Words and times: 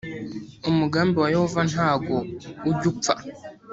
umugambi 0.69 1.15
wa 1.19 1.31
yehova 1.33 1.61
ntago 1.71 2.15
ujyupfa. 2.69 3.13